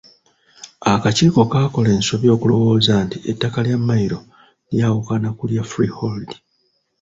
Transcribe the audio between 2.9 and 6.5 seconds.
nti ettaka lya Mmayiro lyawukana ku lya freehold.